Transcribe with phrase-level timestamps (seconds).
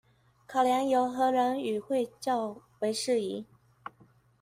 [0.47, 3.45] 考量由何人與會較為適宜